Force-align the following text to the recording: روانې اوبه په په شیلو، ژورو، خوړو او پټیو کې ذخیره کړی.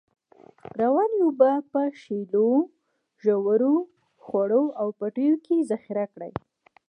روانې 0.81 1.17
اوبه 1.25 1.51
په 1.61 1.67
په 1.71 1.81
شیلو، 2.01 2.47
ژورو، 3.23 3.75
خوړو 4.23 4.63
او 4.79 4.87
پټیو 4.99 5.35
کې 5.45 5.65
ذخیره 5.71 6.05
کړی. 6.13 6.31